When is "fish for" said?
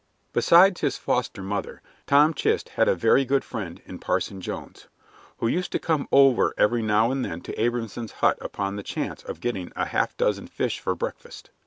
10.47-10.95